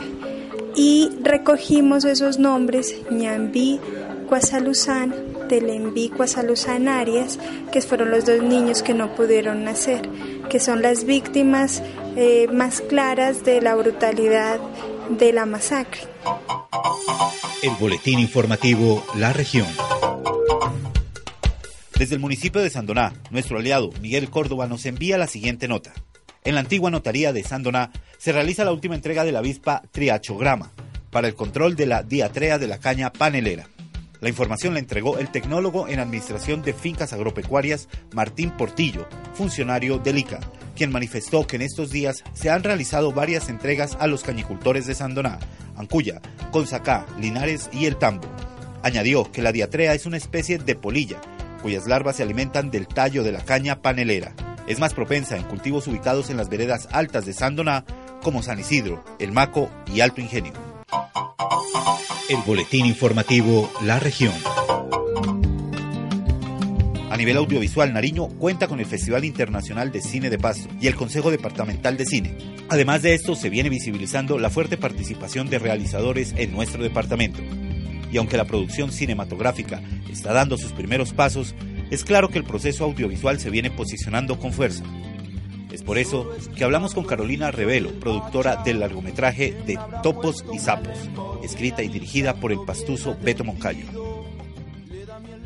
y 0.76 1.12
recogimos 1.22 2.04
esos 2.04 2.38
nombres, 2.38 2.96
Ñambí, 3.10 3.80
Cuasaluzán, 4.28 5.14
Telembí, 5.48 6.10
Cuasaluzán 6.10 6.88
Arias, 6.88 7.40
que 7.72 7.82
fueron 7.82 8.12
los 8.12 8.26
dos 8.26 8.42
niños 8.42 8.84
que 8.84 8.94
no 8.94 9.16
pudieron 9.16 9.64
nacer, 9.64 10.10
que 10.50 10.60
son 10.60 10.82
las 10.82 11.06
víctimas 11.06 11.82
eh, 12.16 12.48
más 12.52 12.82
claras 12.82 13.44
de 13.46 13.62
la 13.62 13.76
brutalidad 13.76 14.60
de 15.10 15.34
la 15.34 15.46
masacre. 15.46 16.02
El 17.62 17.72
boletín 17.80 18.20
informativo 18.20 19.04
La 19.16 19.34
región. 19.34 19.68
Desde 21.98 22.16
el 22.16 22.22
municipio 22.22 22.62
de 22.62 22.70
Sandoná, 22.70 23.14
nuestro 23.30 23.58
aliado 23.58 23.92
Miguel 24.02 24.30
Córdoba 24.30 24.68
nos 24.68 24.86
envía 24.86 25.18
la 25.18 25.28
siguiente 25.28 25.68
nota. 25.68 25.94
En 26.44 26.56
la 26.56 26.62
antigua 26.62 26.92
notaría 26.92 27.34
de 27.34 27.44
Sandoná 27.44 27.92
se 28.18 28.32
realiza 28.32 28.66
la 28.66 28.72
última 28.72 28.96
entrega 28.96 29.24
de 29.24 29.32
la 29.32 29.40
avispa 29.40 29.82
triachograma 29.92 30.72
para 31.10 31.28
el 31.28 31.36
control 31.36 31.76
de 31.76 31.86
la 31.86 32.04
diatrea 32.04 32.58
de 32.58 32.68
la 32.68 32.80
caña 32.80 33.12
panelera. 33.12 33.68
La 34.22 34.30
información 34.30 34.74
la 34.74 34.80
entregó 34.80 35.18
el 35.18 35.30
tecnólogo 35.30 35.88
en 35.88 36.00
Administración 36.00 36.62
de 36.62 36.74
Fincas 36.74 37.14
Agropecuarias 37.14 37.90
Martín 38.14 38.52
Portillo, 38.52 39.08
funcionario 39.34 39.98
del 39.98 40.18
ICA, 40.18 40.40
quien 40.76 40.92
manifestó 40.92 41.46
que 41.46 41.58
en 41.58 41.62
estos 41.62 41.92
días 41.92 42.24
se 42.34 42.50
han 42.50 42.64
realizado 42.64 43.12
varias 43.12 43.50
entregas 43.50 43.98
a 44.00 44.08
los 44.08 44.24
cañicultores 44.24 44.86
de 44.86 44.96
Sandoná, 44.96 45.40
Ancuya, 45.76 46.22
Consacá, 46.52 47.06
Linares 47.20 47.70
y 47.74 47.86
El 47.86 47.98
Tambo. 47.98 48.28
Añadió 48.84 49.32
que 49.32 49.42
la 49.42 49.52
diatrea 49.52 49.94
es 49.94 50.06
una 50.06 50.18
especie 50.18 50.58
de 50.58 50.76
polilla, 50.76 51.20
cuyas 51.62 51.88
larvas 51.88 52.18
se 52.18 52.24
alimentan 52.24 52.72
del 52.72 52.88
tallo 52.88 53.24
de 53.24 53.32
la 53.32 53.44
caña 53.44 53.82
panelera. 53.82 54.34
Es 54.68 54.80
más 54.80 54.94
propensa 54.94 55.38
en 55.38 55.44
cultivos 55.44 55.88
ubicados 55.88 56.30
en 56.30 56.38
las 56.38 56.50
veredas 56.50 56.88
altas 56.92 57.26
de 57.26 57.34
Sandoná, 57.34 57.86
como 58.22 58.44
San 58.44 58.60
Isidro, 58.60 59.04
El 59.20 59.32
Maco 59.32 59.70
y 59.94 60.02
Alto 60.02 60.22
Ingenio. 60.22 60.75
El 62.28 62.38
boletín 62.38 62.88
informativo 62.88 63.72
La 63.84 64.00
región. 64.00 64.34
A 67.12 67.18
nivel 67.18 67.38
audiovisual, 67.38 67.94
Nariño 67.94 68.30
cuenta 68.30 68.68
con 68.68 68.80
el 68.80 68.88
Festival 68.88 69.26
Internacional 69.26 69.92
de 69.92 70.02
Cine 70.02 70.32
de 70.32 70.40
Pasto 70.40 70.68
y 70.82 70.88
el 70.88 70.96
Consejo 70.96 71.30
Departamental 71.30 71.98
de 71.98 72.06
Cine. 72.08 72.36
Además 72.68 73.04
de 73.04 73.14
esto, 73.14 73.36
se 73.36 73.52
viene 73.52 73.70
visibilizando 73.70 74.40
la 74.40 74.50
fuerte 74.50 74.76
participación 74.76 75.52
de 75.52 75.60
realizadores 75.60 76.34
en 76.36 76.52
nuestro 76.52 76.82
departamento. 76.82 77.42
Y 78.12 78.18
aunque 78.18 78.38
la 78.38 78.46
producción 78.46 78.92
cinematográfica 78.92 79.84
está 80.12 80.34
dando 80.34 80.58
sus 80.58 80.72
primeros 80.72 81.14
pasos, 81.14 81.54
es 81.92 82.04
claro 82.04 82.30
que 82.30 82.40
el 82.40 82.44
proceso 82.44 82.86
audiovisual 82.86 83.40
se 83.40 83.52
viene 83.52 83.70
posicionando 83.70 84.40
con 84.40 84.52
fuerza. 84.52 84.84
Es 85.76 85.84
por 85.84 85.98
eso 85.98 86.32
que 86.56 86.64
hablamos 86.64 86.94
con 86.94 87.04
Carolina 87.04 87.52
Revelo, 87.52 87.92
productora 88.00 88.64
del 88.64 88.80
largometraje 88.80 89.52
de 89.66 89.78
Topos 90.04 90.46
y 90.54 90.60
Sapos, 90.60 90.98
escrita 91.44 91.84
y 91.84 91.90
dirigida 91.90 92.36
por 92.36 92.54
el 92.54 92.62
pastuso 92.66 93.18
Beto 93.22 93.44
Moncayo. 93.44 94.05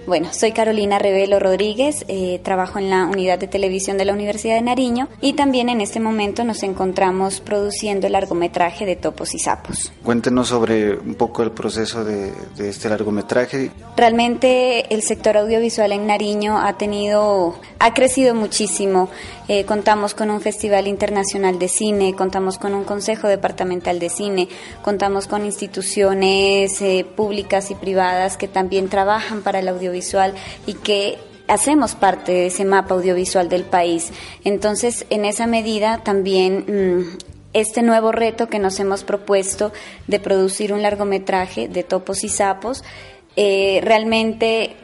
Bueno, 0.10 0.30
soy 0.34 0.54
Carolina 0.54 0.98
Revelo 0.98 1.38
Rodríguez, 1.38 2.04
eh, 2.08 2.39
trabajo 2.44 2.80
en 2.80 2.89
la 2.89 3.06
unidad 3.06 3.38
de 3.38 3.48
televisión 3.48 4.00
de 4.00 4.06
la 4.06 4.13
Universidad 4.13 4.56
de 4.56 4.63
Nariño 4.63 5.08
y 5.22 5.34
también 5.34 5.70
en 5.70 5.82
este 5.82 6.00
momento 6.00 6.44
nos 6.44 6.63
encontramos 6.63 7.42
produciendo 7.42 8.08
el 8.08 8.13
largometraje 8.13 8.88
de 8.88 8.96
Topos 8.96 9.36
y 9.36 9.38
Sapos. 9.38 9.92
Cuéntenos 10.01 10.48
sobre 10.48 10.98
un 10.98 11.13
poco 11.13 11.44
el 11.44 11.51
proceso 11.51 12.04
de, 12.04 12.34
este 12.58 12.89
largometraje. 12.89 13.70
Realmente 13.96 14.92
el 14.92 15.04
sector 15.04 15.38
audiovisual 15.38 15.92
en 15.92 16.08
Nariño 16.08 16.58
ha 16.58 16.75
tenido, 16.75 17.60
ha 17.78 17.94
crecido 17.94 18.34
muchísimo. 18.34 19.10
Eh, 19.48 19.66
contamos 19.66 20.16
con 20.16 20.32
un 20.32 20.42
Festival 20.42 20.88
Internacional 20.88 21.60
de 21.60 21.68
Cine, 21.68 22.16
contamos 22.16 22.58
con 22.58 22.74
un 22.74 22.84
Consejo 22.84 23.28
Departamental 23.28 24.00
de 24.00 24.10
Cine, 24.10 24.48
contamos 24.82 25.28
con 25.28 25.46
instituciones 25.46 26.82
eh, 26.82 27.06
públicas 27.16 27.70
y 27.72 27.75
privadas 27.75 28.38
que 28.38 28.48
también 28.48 28.89
trabajan 28.89 29.42
para 29.42 29.60
el 29.60 29.68
audiovisual 29.68 29.99
y 30.65 30.74
que 30.74 31.18
hacemos 31.48 31.96
parte 31.96 32.32
de 32.32 32.48
ese 32.48 32.65
mapa 32.65 32.96
audiovisual 32.96 33.50
del 33.50 33.63
país. 33.63 34.12
Entonces, 34.44 35.06
en 35.10 35.25
esa 35.25 35.48
medida 35.48 36.03
también 36.03 36.65
mm, 36.68 37.18
este 37.53 37.82
nuevo 37.82 38.12
reto 38.12 38.48
que 38.48 38.60
nos 38.60 38.79
hemos 38.79 39.03
propuesto 39.03 39.72
de 40.08 40.20
producir 40.20 40.74
un 40.74 40.82
largometraje 40.82 41.68
de 41.68 41.84
topos 41.84 42.24
y 42.24 42.29
sapos, 42.29 42.84
eh, 43.36 43.79
realmente 43.84 44.75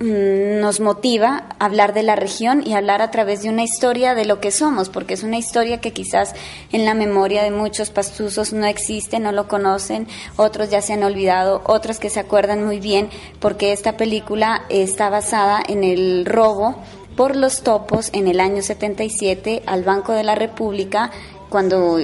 nos 0.00 0.80
motiva 0.80 1.48
hablar 1.58 1.92
de 1.92 2.02
la 2.02 2.14
región 2.14 2.62
y 2.64 2.74
hablar 2.74 3.02
a 3.02 3.10
través 3.10 3.42
de 3.42 3.48
una 3.48 3.64
historia 3.64 4.14
de 4.14 4.24
lo 4.24 4.40
que 4.40 4.50
somos, 4.50 4.88
porque 4.88 5.14
es 5.14 5.22
una 5.22 5.38
historia 5.38 5.80
que 5.80 5.92
quizás 5.92 6.34
en 6.72 6.84
la 6.84 6.94
memoria 6.94 7.42
de 7.42 7.50
muchos 7.50 7.90
pastuzos 7.90 8.52
no 8.52 8.66
existe, 8.66 9.18
no 9.18 9.32
lo 9.32 9.48
conocen, 9.48 10.06
otros 10.36 10.70
ya 10.70 10.82
se 10.82 10.92
han 10.92 11.02
olvidado, 11.02 11.62
otros 11.66 11.98
que 11.98 12.10
se 12.10 12.20
acuerdan 12.20 12.64
muy 12.64 12.78
bien, 12.78 13.08
porque 13.40 13.72
esta 13.72 13.96
película 13.96 14.64
está 14.68 15.10
basada 15.10 15.60
en 15.66 15.82
el 15.82 16.24
robo 16.26 16.76
por 17.16 17.34
los 17.34 17.62
topos 17.62 18.10
en 18.12 18.28
el 18.28 18.38
año 18.38 18.62
77 18.62 19.64
al 19.66 19.82
Banco 19.82 20.12
de 20.12 20.22
la 20.22 20.36
República 20.36 21.10
cuando 21.48 21.98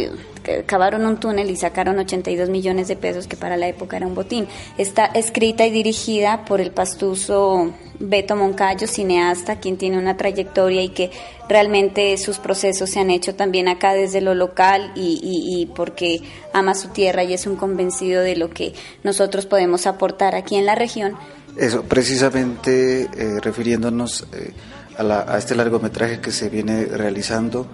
cavaron 0.67 1.07
un 1.07 1.19
túnel 1.19 1.51
y 1.51 1.57
sacaron 1.57 1.99
82 1.99 2.49
millones 2.49 2.89
de 2.89 2.97
pesos, 2.97 3.27
que 3.27 3.37
para 3.37 3.57
la 3.57 3.69
época 3.69 3.97
era 3.97 4.07
un 4.07 4.15
botín. 4.15 4.47
Está 4.79 5.07
escrita 5.07 5.67
y 5.67 5.71
dirigida 5.71 6.45
por 6.45 6.61
el 6.61 6.71
pastuso 6.71 7.73
Beto 7.99 8.37
Moncayo, 8.37 8.87
cineasta, 8.87 9.61
quien 9.61 9.77
tiene 9.77 9.99
una 9.99 10.17
trayectoria 10.17 10.83
y 10.83 10.89
que 10.89 11.11
realmente 11.49 12.17
sus 12.19 12.39
procesos 12.39 12.91
se 12.91 13.01
han 13.01 13.11
hecho 13.11 13.35
también 13.35 13.69
acá 13.69 13.95
desde 13.95 14.21
lo 14.21 14.35
local 14.35 14.93
y, 14.97 15.71
porque 15.75 16.21
ama 16.53 16.75
su 16.75 16.89
tierra 16.89 17.25
y 17.25 17.35
es 17.35 17.47
un 17.47 17.57
convencido 17.57 18.23
de 18.23 18.37
lo 18.37 18.51
que 18.51 18.75
nosotros 19.03 19.47
podemos 19.47 19.87
aportar 19.87 20.35
aquí 20.35 20.57
en 20.57 20.67
la 20.67 20.75
región. 20.75 21.17
Eso, 21.57 21.83
precisamente 21.85 23.03
eh, 23.03 23.41
refiriéndonos 23.41 24.27
eh, 24.33 24.53
a, 24.99 25.35
a 25.35 25.39
este 25.39 25.55
largometraje 25.55 26.21
que 26.21 26.33
se 26.33 26.49
viene 26.49 26.87
realizando 26.87 27.69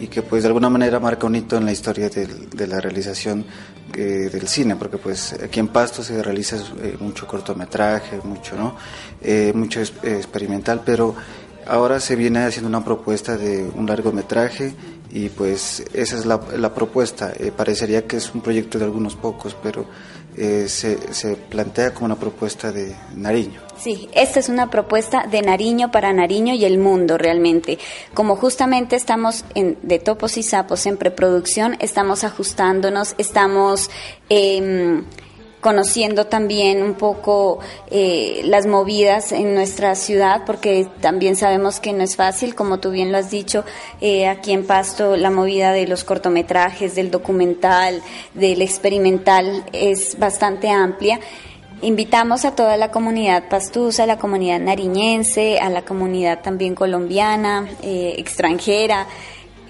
y 0.00 0.08
que 0.08 0.22
pues 0.22 0.42
de 0.42 0.48
alguna 0.48 0.68
manera 0.68 1.00
marca 1.00 1.26
un 1.26 1.36
hito 1.36 1.56
en 1.56 1.64
la 1.64 1.72
historia 1.72 2.08
de, 2.08 2.66
la 2.66 2.80
realización 2.80 3.44
eh, 3.94 4.28
del 4.32 4.48
cine, 4.48 4.76
porque 4.76 4.98
pues 4.98 5.34
aquí 5.42 5.60
en 5.60 5.68
Pasto 5.68 6.02
se 6.02 6.22
realiza 6.22 6.56
eh, 6.82 6.96
mucho 7.00 7.26
cortometraje, 7.26 8.20
mucho, 8.24 8.56
¿no? 8.56 8.76
Eh, 9.20 9.52
mucho 9.54 9.80
experimental, 9.80 10.82
pero 10.84 11.14
ahora 11.66 12.00
se 12.00 12.16
viene 12.16 12.44
haciendo 12.44 12.68
una 12.68 12.84
propuesta 12.84 13.36
de 13.36 13.68
un 13.74 13.86
largometraje 13.86 14.74
y 15.10 15.28
pues 15.28 15.84
esa 15.92 16.16
es 16.16 16.26
la 16.26 16.74
propuesta. 16.74 17.32
parecería 17.56 18.06
que 18.06 18.16
es 18.16 18.34
un 18.34 18.40
proyecto 18.40 18.78
de 18.78 18.84
algunos 18.84 19.16
pocos, 19.16 19.56
pero 19.62 19.86
se, 20.36 21.14
se 21.14 21.36
plantea 21.36 21.94
como 21.94 22.06
una 22.06 22.16
propuesta 22.16 22.70
de 22.70 22.94
Nariño. 23.14 23.60
Sí, 23.78 24.08
esta 24.12 24.40
es 24.40 24.48
una 24.48 24.70
propuesta 24.70 25.26
de 25.26 25.42
Nariño 25.42 25.90
para 25.90 26.12
Nariño 26.12 26.54
y 26.54 26.64
el 26.64 26.78
mundo 26.78 27.18
realmente. 27.18 27.78
Como 28.14 28.36
justamente 28.36 28.96
estamos 28.96 29.44
en, 29.54 29.78
de 29.82 29.98
topos 29.98 30.36
y 30.36 30.42
sapos 30.42 30.86
en 30.86 30.96
preproducción, 30.96 31.76
estamos 31.80 32.24
ajustándonos, 32.24 33.14
estamos 33.18 33.90
eh, 34.30 35.02
conociendo 35.66 36.26
también 36.28 36.80
un 36.80 36.94
poco 36.94 37.58
eh, 37.90 38.40
las 38.44 38.66
movidas 38.66 39.32
en 39.32 39.52
nuestra 39.52 39.96
ciudad, 39.96 40.42
porque 40.46 40.86
también 41.00 41.34
sabemos 41.34 41.80
que 41.80 41.92
no 41.92 42.04
es 42.04 42.14
fácil, 42.14 42.54
como 42.54 42.78
tú 42.78 42.92
bien 42.92 43.10
lo 43.10 43.18
has 43.18 43.32
dicho, 43.32 43.64
eh, 44.00 44.28
aquí 44.28 44.52
en 44.52 44.64
Pasto 44.64 45.16
la 45.16 45.32
movida 45.32 45.72
de 45.72 45.88
los 45.88 46.04
cortometrajes, 46.04 46.94
del 46.94 47.10
documental, 47.10 48.00
del 48.34 48.62
experimental 48.62 49.64
es 49.72 50.16
bastante 50.16 50.70
amplia. 50.70 51.18
Invitamos 51.82 52.44
a 52.44 52.54
toda 52.54 52.76
la 52.76 52.92
comunidad 52.92 53.48
pastusa, 53.48 54.04
a 54.04 54.06
la 54.06 54.18
comunidad 54.18 54.60
nariñense, 54.60 55.58
a 55.58 55.68
la 55.68 55.82
comunidad 55.82 56.42
también 56.42 56.76
colombiana, 56.76 57.68
eh, 57.82 58.14
extranjera, 58.18 59.08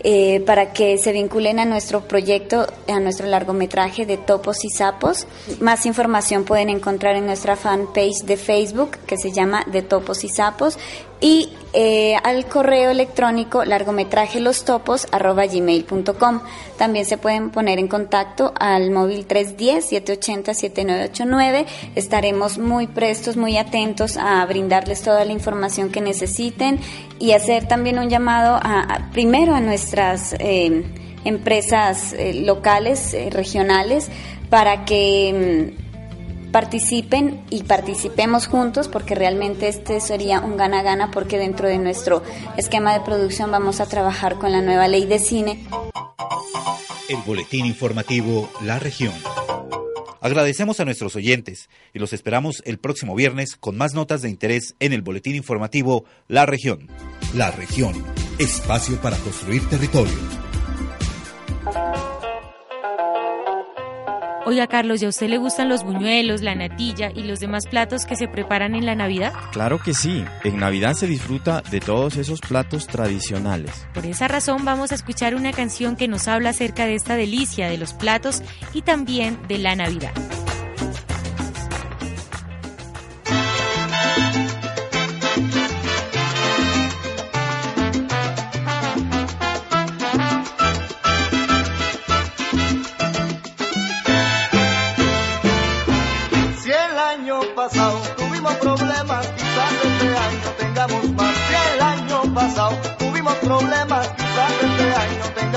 eh, 0.04 0.40
para 0.46 0.72
que 0.72 0.98
se 0.98 1.12
vinculen 1.12 1.58
a 1.58 1.64
nuestro 1.64 2.02
proyecto, 2.02 2.66
a 2.88 3.00
nuestro 3.00 3.26
largometraje 3.26 4.06
de 4.06 4.16
Topos 4.16 4.64
y 4.64 4.70
Sapos. 4.70 5.26
Más 5.60 5.86
información 5.86 6.44
pueden 6.44 6.68
encontrar 6.70 7.16
en 7.16 7.26
nuestra 7.26 7.56
fanpage 7.56 8.24
de 8.24 8.36
Facebook 8.36 8.98
que 9.06 9.16
se 9.16 9.32
llama 9.32 9.64
De 9.70 9.82
Topos 9.82 10.24
y 10.24 10.28
Sapos 10.28 10.78
y 11.20 11.50
eh, 11.72 12.14
al 12.22 12.46
correo 12.46 12.90
electrónico 12.90 13.64
largometraje 13.64 14.38
los 14.40 14.64
topos 14.64 15.06
arroba 15.12 15.46
gmail.com. 15.46 16.40
También 16.78 17.04
se 17.04 17.18
pueden 17.18 17.50
poner 17.50 17.78
en 17.78 17.86
contacto 17.88 18.54
al 18.58 18.90
móvil 18.90 19.28
310-780-7989. 19.28 21.66
Estaremos 21.94 22.56
muy 22.58 22.86
prestos, 22.86 23.36
muy 23.36 23.58
atentos 23.58 24.16
a 24.16 24.46
brindarles 24.46 25.02
toda 25.02 25.22
la 25.24 25.32
información 25.32 25.90
que 25.90 26.00
necesiten 26.00 26.80
y 27.18 27.32
hacer 27.32 27.68
también 27.68 27.98
un 27.98 28.08
llamado 28.08 28.58
a, 28.62 29.10
primero 29.12 29.54
a 29.54 29.60
nuestras 29.60 30.34
eh, 30.38 30.84
empresas 31.24 32.12
eh, 32.12 32.34
locales, 32.34 33.16
regionales, 33.30 34.10
para 34.48 34.84
que 34.84 35.74
mm, 35.78 35.85
participen 36.52 37.42
y 37.50 37.64
participemos 37.64 38.46
juntos 38.46 38.88
porque 38.88 39.14
realmente 39.14 39.68
este 39.68 40.00
sería 40.00 40.40
un 40.40 40.56
gana-gana 40.56 41.10
porque 41.10 41.38
dentro 41.38 41.68
de 41.68 41.78
nuestro 41.78 42.22
esquema 42.56 42.92
de 42.92 43.00
producción 43.00 43.50
vamos 43.50 43.80
a 43.80 43.86
trabajar 43.86 44.36
con 44.36 44.52
la 44.52 44.62
nueva 44.62 44.88
ley 44.88 45.06
de 45.06 45.18
cine. 45.18 45.64
El 47.08 47.18
boletín 47.26 47.66
informativo 47.66 48.50
La 48.62 48.78
región. 48.78 49.14
Agradecemos 50.20 50.80
a 50.80 50.84
nuestros 50.84 51.14
oyentes 51.14 51.68
y 51.94 52.00
los 52.00 52.12
esperamos 52.12 52.62
el 52.64 52.78
próximo 52.78 53.14
viernes 53.14 53.54
con 53.54 53.76
más 53.76 53.94
notas 53.94 54.22
de 54.22 54.30
interés 54.30 54.74
en 54.80 54.92
el 54.92 55.02
boletín 55.02 55.36
informativo 55.36 56.04
La 56.26 56.46
región. 56.46 56.88
La 57.34 57.50
región, 57.52 57.94
espacio 58.38 59.00
para 59.00 59.16
construir 59.18 59.68
territorio. 59.68 60.14
Oiga, 64.48 64.68
Carlos, 64.68 65.02
¿y 65.02 65.06
a 65.06 65.08
usted 65.08 65.28
le 65.28 65.38
gustan 65.38 65.68
los 65.68 65.82
buñuelos, 65.82 66.40
la 66.40 66.54
natilla 66.54 67.10
y 67.12 67.24
los 67.24 67.40
demás 67.40 67.66
platos 67.66 68.06
que 68.06 68.14
se 68.14 68.28
preparan 68.28 68.76
en 68.76 68.86
la 68.86 68.94
Navidad? 68.94 69.32
Claro 69.50 69.80
que 69.80 69.92
sí. 69.92 70.24
En 70.44 70.58
Navidad 70.60 70.92
se 70.92 71.08
disfruta 71.08 71.62
de 71.68 71.80
todos 71.80 72.16
esos 72.16 72.40
platos 72.40 72.86
tradicionales. 72.86 73.88
Por 73.92 74.06
esa 74.06 74.28
razón 74.28 74.64
vamos 74.64 74.92
a 74.92 74.94
escuchar 74.94 75.34
una 75.34 75.50
canción 75.50 75.96
que 75.96 76.06
nos 76.06 76.28
habla 76.28 76.50
acerca 76.50 76.86
de 76.86 76.94
esta 76.94 77.16
delicia 77.16 77.68
de 77.68 77.76
los 77.76 77.92
platos 77.92 78.40
y 78.72 78.82
también 78.82 79.36
de 79.48 79.58
la 79.58 79.74
Navidad. 79.74 80.12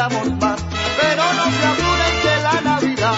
Pero 0.09 1.23
no 1.33 1.45
se 1.51 1.65
apuren 1.65 2.15
que 2.21 2.33
la 2.41 2.61
Navidad 2.61 3.15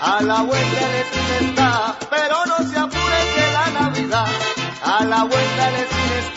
a 0.00 0.22
la 0.22 0.42
vuelta 0.42 0.88
de 0.88 1.00
esquina. 1.00 1.96
Pero 2.10 2.36
no 2.46 2.58
se 2.68 2.78
apuren 2.78 3.26
que 3.34 3.52
la 3.52 3.80
Navidad 3.80 4.26
a 4.84 5.04
la 5.04 5.24
vuelta 5.24 5.70
de 5.70 5.80
esquina. 5.80 6.33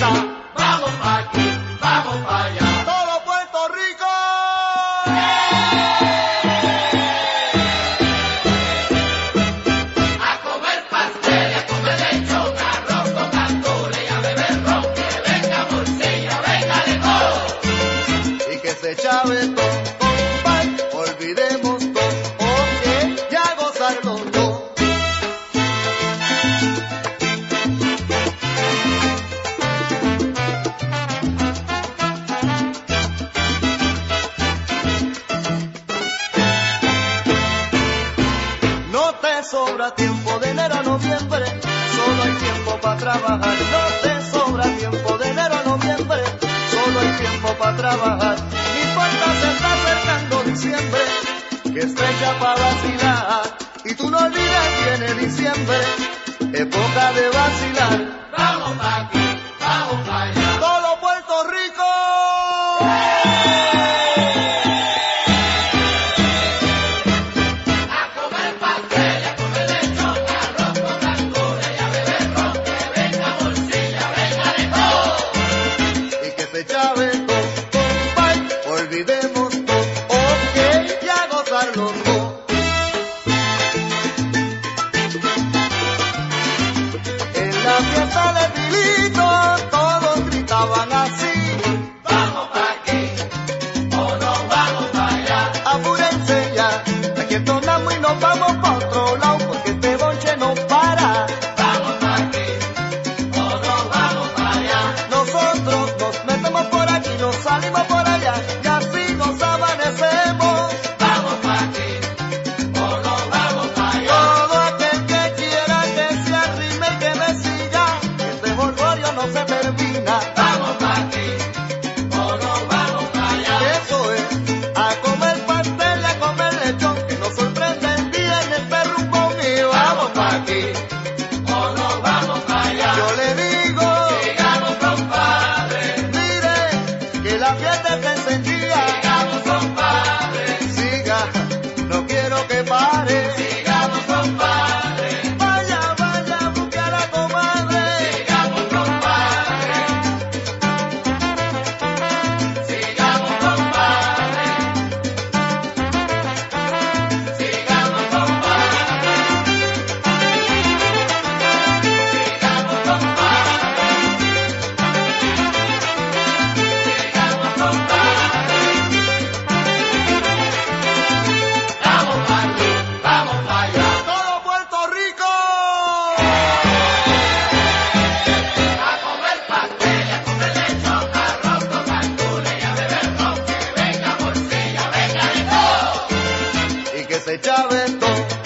Tú 53.97 54.09
no 54.11 54.17
olvides, 54.17 54.99
viene 54.99 55.25
diciembre, 55.25 55.77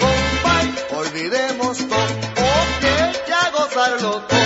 compay, 0.00 0.74
olvidemos 0.98 1.78
todo. 1.78 1.98
Ok, 1.98 2.84
ya 3.28 3.50
gozarlo 3.50 4.22
todo. 4.22 4.42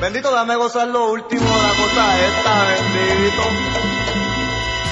Bendito, 0.00 0.30
dame 0.34 0.54
gozar 0.56 0.88
lo 0.88 1.12
último, 1.12 1.46
la 1.46 1.70
cosa 1.70 2.26
esta, 2.26 2.64
bendito. 2.68 3.42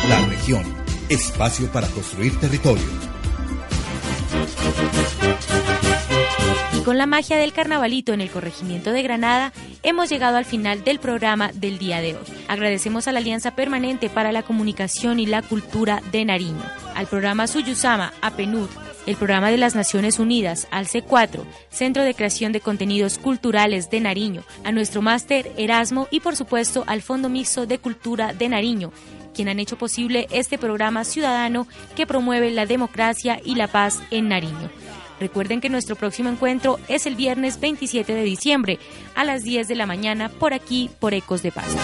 La 0.08 0.20
región, 0.26 0.64
espacio 1.10 1.70
para 1.70 1.86
construir 1.88 2.40
territorio. 2.40 2.82
Y 6.78 6.80
con 6.80 6.96
la 6.96 7.04
magia 7.04 7.36
del 7.36 7.52
carnavalito 7.52 8.14
en 8.14 8.22
el 8.22 8.30
corregimiento 8.30 8.90
de 8.90 9.02
Granada, 9.02 9.52
hemos 9.82 10.08
llegado 10.08 10.38
al 10.38 10.46
final 10.46 10.82
del 10.82 10.98
programa 10.98 11.52
del 11.52 11.78
día 11.78 12.00
de 12.00 12.14
hoy. 12.14 12.24
Agradecemos 12.48 13.06
a 13.06 13.12
la 13.12 13.18
Alianza 13.18 13.54
Permanente 13.54 14.08
para 14.08 14.32
la 14.32 14.42
Comunicación 14.42 15.20
y 15.20 15.26
la 15.26 15.42
Cultura 15.42 16.02
de 16.10 16.24
Nariño, 16.24 16.64
al 16.94 17.06
programa 17.06 17.46
Suyusama, 17.46 18.12
a 18.20 18.32
PNUD, 18.32 18.68
el 19.06 19.16
programa 19.16 19.50
de 19.50 19.56
las 19.56 19.74
Naciones 19.74 20.18
Unidas, 20.18 20.68
al 20.70 20.86
C4, 20.86 21.44
Centro 21.70 22.02
de 22.04 22.14
Creación 22.14 22.52
de 22.52 22.60
Contenidos 22.60 23.18
Culturales 23.18 23.90
de 23.90 24.00
Nariño, 24.00 24.42
a 24.64 24.72
nuestro 24.72 25.02
máster 25.02 25.50
Erasmo 25.56 26.08
y 26.10 26.20
por 26.20 26.36
supuesto 26.36 26.84
al 26.86 27.02
Fondo 27.02 27.28
Mixto 27.28 27.66
de 27.66 27.78
Cultura 27.78 28.32
de 28.32 28.48
Nariño, 28.48 28.92
quien 29.34 29.48
han 29.48 29.60
hecho 29.60 29.76
posible 29.76 30.28
este 30.30 30.58
programa 30.58 31.04
ciudadano 31.04 31.66
que 31.96 32.06
promueve 32.06 32.50
la 32.50 32.66
democracia 32.66 33.40
y 33.44 33.54
la 33.54 33.68
paz 33.68 34.00
en 34.10 34.28
Nariño. 34.28 34.70
Recuerden 35.20 35.60
que 35.60 35.68
nuestro 35.68 35.94
próximo 35.94 36.30
encuentro 36.30 36.80
es 36.88 37.06
el 37.06 37.14
viernes 37.14 37.60
27 37.60 38.12
de 38.12 38.24
diciembre 38.24 38.78
a 39.14 39.24
las 39.24 39.42
10 39.44 39.68
de 39.68 39.76
la 39.76 39.86
mañana 39.86 40.28
por 40.28 40.52
aquí, 40.52 40.90
por 40.98 41.14
Ecos 41.14 41.42
de 41.42 41.52
Paz. 41.52 41.76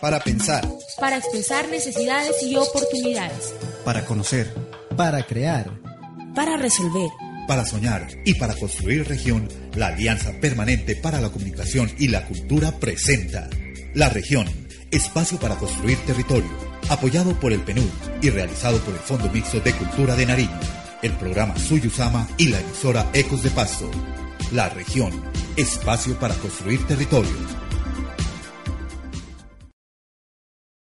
Para 0.00 0.20
pensar, 0.20 0.66
Para 1.00 1.16
expresar 1.16 1.68
necesidades 1.68 2.42
y 2.42 2.56
oportunidades. 2.56 3.54
para 3.84 4.04
conocer, 4.04 4.52
para 4.96 5.24
crear, 5.26 5.70
Para 6.34 6.56
resolver. 6.56 7.10
para 7.48 7.64
soñar 7.64 8.06
y 8.24 8.34
para 8.34 8.54
construir 8.54 9.06
región, 9.08 9.48
la 9.74 9.88
Alianza 9.88 10.32
Permanente 10.40 10.96
para 10.96 11.20
la 11.20 11.30
Comunicación 11.30 11.90
y 11.98 12.08
la 12.08 12.24
Cultura 12.26 12.72
presenta 12.72 13.48
La 13.94 14.08
Región, 14.08 14.46
espacio 14.90 15.38
para 15.38 15.56
construir 15.56 15.96
territorio, 16.06 16.50
apoyado 16.88 17.38
por 17.40 17.52
el 17.52 17.60
PNUD 17.60 17.90
y 18.22 18.30
realizado 18.30 18.78
por 18.80 18.94
el 18.94 19.00
Fondo 19.00 19.30
Mixto 19.30 19.60
de 19.60 19.72
Cultura 19.72 20.14
de 20.16 20.26
Nariño, 20.26 20.60
el 21.02 21.12
programa 21.12 21.56
Suyusama 21.58 22.28
y 22.36 22.48
la 22.48 22.60
emisora 22.60 23.06
Ecos 23.14 23.42
de 23.42 23.50
Pasto. 23.50 23.90
La 24.52 24.68
Región, 24.68 25.10
espacio 25.56 26.18
para 26.18 26.34
construir 26.34 26.86
territorio 26.86 27.32